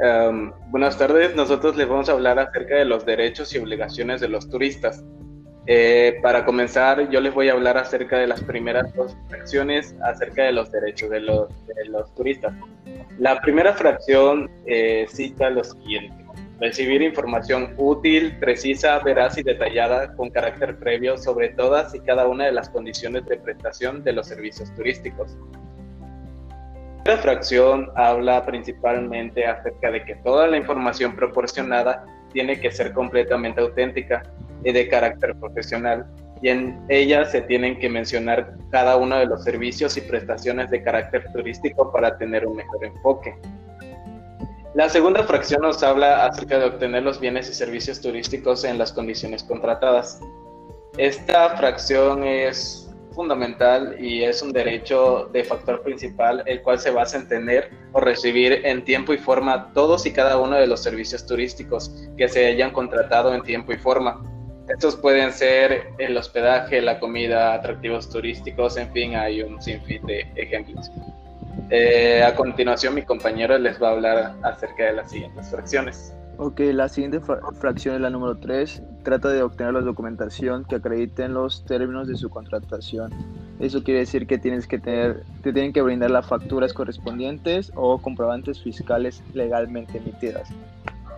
[0.00, 4.28] Em, buenas tardes, nosotros les vamos a hablar acerca de los derechos y obligaciones de
[4.28, 5.04] los turistas.
[5.66, 10.44] Eh, para comenzar, yo les voy a hablar acerca de las primeras dos fracciones acerca
[10.44, 12.54] de los derechos de los, turistas.
[13.18, 16.24] La primera fracción eh, cita lo siguiente.
[16.60, 22.46] Recibir información útil, precisa, veraz y detallada con carácter previo sobre todas y cada una
[22.46, 25.36] de las condiciones de prestación de los servicios turísticos.
[27.08, 33.62] La fracción habla principalmente acerca de que toda la información proporcionada tiene que ser completamente
[33.62, 34.24] auténtica
[34.62, 36.06] y de carácter profesional,
[36.42, 40.82] y en ella se tienen que mencionar cada uno de los servicios y prestaciones de
[40.82, 43.34] carácter turístico para tener un mejor enfoque.
[44.74, 48.92] La segunda fracción nos habla acerca de obtener los bienes y servicios turísticos en las
[48.92, 50.20] condiciones contratadas.
[50.98, 52.87] Esta fracción es
[53.18, 57.98] fundamental y es un derecho de factor principal, el cual se basa en tener o
[57.98, 62.46] recibir en tiempo y forma todos y cada uno de los servicios turísticos que se
[62.46, 64.22] hayan contratado en tiempo y forma.
[64.68, 70.24] Estos pueden ser el hospedaje, la comida, atractivos turísticos, en fin, hay un sinfín de
[70.36, 70.88] ejemplos.
[71.70, 76.14] Eh, a continuación, mi compañero les va a hablar acerca de las siguientes fracciones.
[76.40, 77.20] Ok, la siguiente
[77.58, 78.80] fracción es la número 3.
[79.02, 83.10] Trata de obtener la documentación que acrediten los términos de su contratación.
[83.58, 87.98] Eso quiere decir que tienes que tener, te tienen que brindar las facturas correspondientes o
[87.98, 90.48] comprobantes fiscales legalmente emitidas.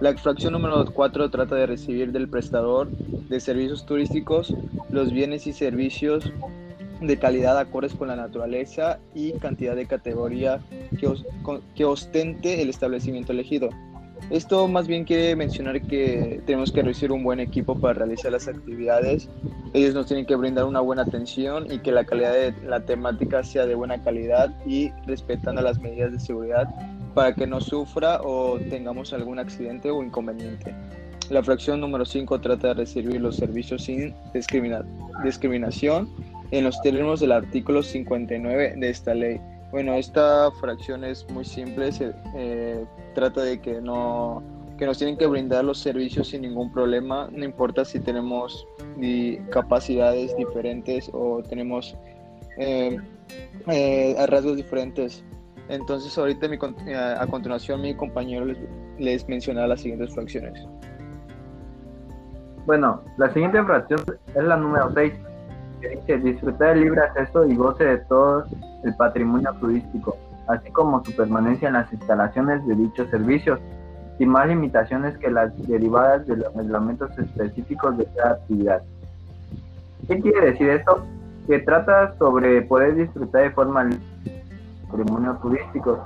[0.00, 4.54] La fracción número 4 trata de recibir del prestador de servicios turísticos
[4.88, 6.32] los bienes y servicios
[7.02, 10.60] de calidad acordes con la naturaleza y cantidad de categoría
[10.98, 11.12] que,
[11.74, 13.68] que ostente el establecimiento elegido.
[14.28, 18.46] Esto más bien quiere mencionar que tenemos que recibir un buen equipo para realizar las
[18.46, 19.28] actividades.
[19.72, 23.42] Ellos nos tienen que brindar una buena atención y que la calidad de la temática
[23.42, 26.68] sea de buena calidad y respetando las medidas de seguridad
[27.14, 30.74] para que no sufra o tengamos algún accidente o inconveniente.
[31.28, 34.14] La fracción número 5 trata de recibir los servicios sin
[35.22, 36.08] discriminación
[36.50, 39.40] en los términos del artículo 59 de esta ley.
[39.70, 44.42] Bueno, esta fracción es muy simple, se eh, trata de que no
[44.76, 48.66] que nos tienen que brindar los servicios sin ningún problema, no importa si tenemos
[49.50, 51.94] capacidades diferentes o tenemos
[52.56, 52.96] eh,
[53.66, 55.22] eh, diferentes.
[55.68, 56.48] Entonces ahorita
[57.18, 58.58] a continuación mi compañero les,
[58.98, 60.66] les mencionará las siguientes fracciones.
[62.64, 64.00] Bueno, la siguiente fracción
[64.34, 65.12] es la número 6,
[65.82, 68.46] que dice disfrutar el libre acceso y goce de todo
[68.84, 70.16] el patrimonio turístico,
[70.48, 73.60] así como su permanencia en las instalaciones de dichos servicios,
[74.18, 78.82] sin más limitaciones que las derivadas de los reglamentos específicos de cada actividad.
[80.06, 81.04] ¿Qué quiere decir esto?
[81.46, 84.00] Que trata sobre poder disfrutar de forma libre
[84.90, 86.04] patrimonio turístico,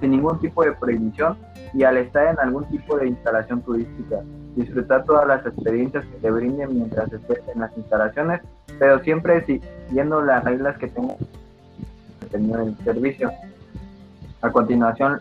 [0.00, 1.36] sin ningún tipo de prohibición
[1.72, 4.20] y al estar en algún tipo de instalación turística,
[4.56, 8.40] disfrutar todas las experiencias que te brinden mientras estés en las instalaciones,
[8.78, 11.16] pero siempre siguiendo las reglas que tengo
[12.34, 13.30] el servicio.
[14.42, 15.20] A continuación,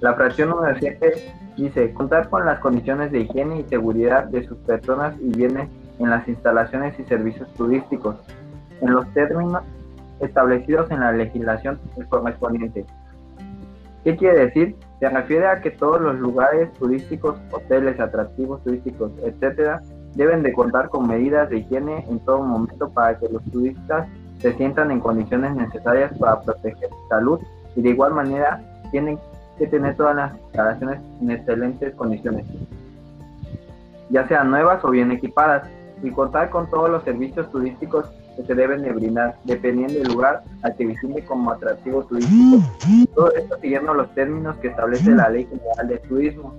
[0.00, 4.58] la fracción número 7 dice contar con las condiciones de higiene y seguridad de sus
[4.58, 5.68] personas y bienes
[5.98, 8.16] en las instalaciones y servicios turísticos,
[8.80, 9.62] en los términos
[10.20, 12.84] establecidos en la legislación correspondiente.
[14.04, 14.76] ¿Qué quiere decir?
[15.00, 19.82] Se refiere a que todos los lugares turísticos, hoteles, atractivos turísticos, etcétera,
[20.14, 24.08] deben de contar con medidas de higiene en todo momento para que los turistas
[24.38, 27.40] se sientan en condiciones necesarias para proteger su salud
[27.74, 28.60] y de igual manera
[28.90, 29.18] tienen
[29.58, 32.44] que tener todas las instalaciones en excelentes condiciones,
[34.10, 35.68] ya sean nuevas o bien equipadas,
[36.02, 40.42] y contar con todos los servicios turísticos que se deben de brindar, dependiendo del lugar
[40.62, 42.62] al que visite como atractivo turístico.
[43.14, 46.54] Todo esto siguiendo los términos que establece la Ley General de Turismo.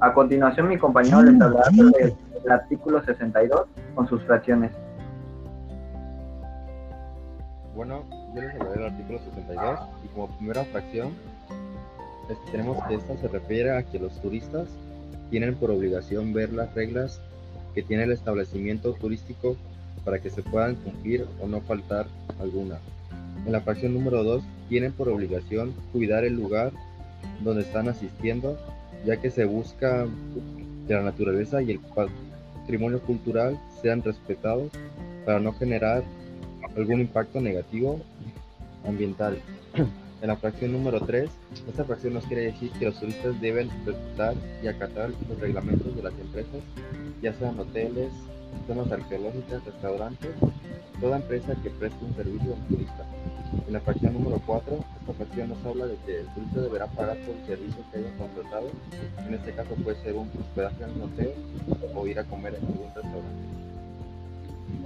[0.00, 4.70] A continuación, mi compañero les hablará sobre el artículo 62 con sus fracciones.
[7.76, 8.04] Bueno,
[8.34, 11.12] yo les hablaré del artículo 62 y como primera fracción
[12.50, 14.66] tenemos que esta se refiere a que los turistas
[15.28, 17.20] tienen por obligación ver las reglas
[17.74, 19.58] que tiene el establecimiento turístico
[20.06, 22.06] para que se puedan cumplir o no faltar
[22.40, 22.78] alguna.
[23.44, 26.72] En la fracción número 2 tienen por obligación cuidar el lugar
[27.44, 28.58] donde están asistiendo,
[29.04, 30.06] ya que se busca
[30.88, 34.72] que la naturaleza y el patrimonio cultural sean respetados
[35.26, 36.02] para no generar
[36.76, 38.00] algún impacto negativo
[38.86, 39.40] ambiental.
[40.22, 41.28] En la fracción número 3,
[41.68, 46.02] esta fracción nos quiere decir que los turistas deben respetar y acatar los reglamentos de
[46.02, 46.62] las empresas,
[47.20, 48.10] ya sean hoteles,
[48.66, 50.30] zonas arqueológicas, restaurantes,
[51.02, 53.06] toda empresa que preste un servicio turista.
[53.66, 57.18] En la fracción número 4, esta fracción nos habla de que el turista deberá pagar
[57.18, 58.70] por el servicio que haya contratado,
[59.28, 61.32] en este caso puede ser un hospedaje en un hotel
[61.94, 63.65] o ir a comer en algún restaurante.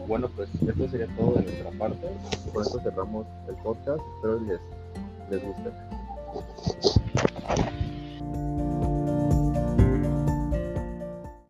[0.07, 2.09] Bueno, pues esto sería todo de nuestra parte.
[2.53, 4.01] Por eso cerramos el podcast.
[4.17, 4.61] Espero les,
[5.31, 5.71] les guste.